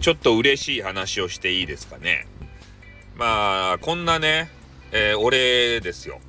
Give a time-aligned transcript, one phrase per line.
[0.00, 2.26] ちょっと嬉しい話をしていいですかね。
[3.16, 4.50] まあ、こんなね、
[4.92, 6.20] えー、俺ですよ。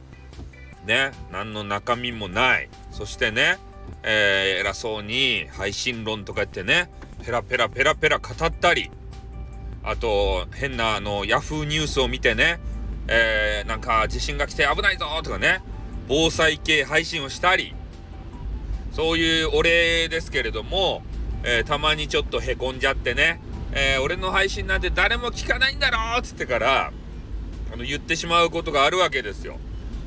[0.86, 2.70] ね、何の中身もない。
[2.92, 3.58] そしてね、
[4.04, 6.90] えー、偉そうに配信論とか言ってね、
[7.24, 8.92] ペラペラペラペラ語ったり、
[9.84, 12.60] あと、変なあの、ヤフーニュースを見てね、
[13.08, 15.62] えー、なんか地震が来て危ないぞとかね、
[16.10, 17.74] 防災系配信をしたり、
[18.92, 21.04] そういう俺ですけれども、
[21.44, 23.40] えー、たまにちょっとへこんじゃってね、
[23.74, 26.92] えー、俺の配信なんて誰も聞かないんだろっつってから、
[27.74, 29.58] あの、言ってしまうことがあるわけですよ。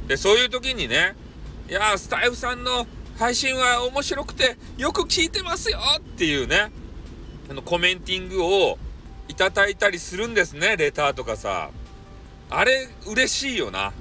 [0.07, 1.15] で、そういう時にね、
[1.69, 2.87] いやスタイフさんの
[3.19, 6.71] 配信は面白くてよく聞いてますよっていうね、
[7.49, 8.79] あの、コメンティングを
[9.29, 11.71] いただいたりするんですね、レターとかさ。
[12.51, 13.93] あれ、嬉しいよな。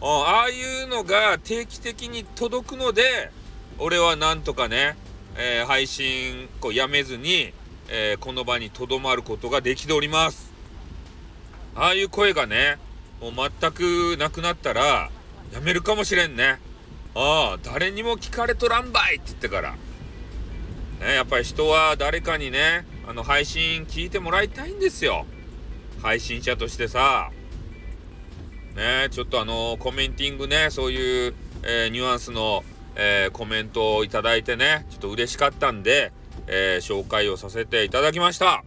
[0.00, 3.30] ああいうのが定期的に届くので、
[3.78, 4.96] 俺はなんとかね、
[5.36, 7.54] えー、配信こうやめずに、
[7.88, 10.52] えー、この場にとどまることができております。
[11.76, 12.78] ああいう声がね、
[13.20, 15.10] もう全くなくなったら、
[15.52, 16.58] やめるかもしれんね。
[17.14, 19.72] ああ、誰にも聞かれとらんばいって言ってから。
[19.72, 25.26] ね、やっぱり人は誰かにね、あの配信聞いてもらいたいんですよ。
[26.02, 27.30] 配信者としてさ。
[28.74, 32.64] ね、ちょっとあのコメンティングね、そういう、えー、ニュアンスの、
[32.96, 36.12] えー、コメントをいただいてね、ちょっと嬉しかったんで、
[36.46, 38.64] えー、紹介をさせていただきました。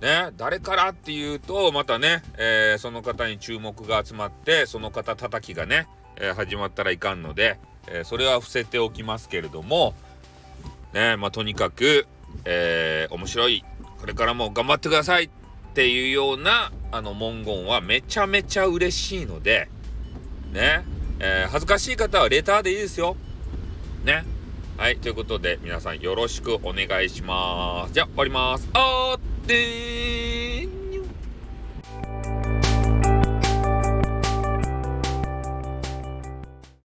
[0.00, 9.94] ね、誰からっていうと、またね、えー、その方に注目が集まって、その方叩きがね、えー、始まったらいかんので、えー、それは伏せておきますけれども、
[10.92, 12.06] ね、まあ、とにかく、
[12.44, 13.64] え面白い、
[13.98, 15.30] これからも頑張ってくださいっ
[15.74, 19.68] ていうような、あの、文言はめちゃめちゃ嬉しいので、
[20.52, 20.84] ね、
[21.18, 23.16] え恥ずかしい方はレターでいいですよ。
[24.04, 24.24] ね。
[24.78, 27.94] はい、ということで皆さんよろしくお願いします。
[27.94, 28.68] じゃあ終わります。
[28.74, 30.25] あーってー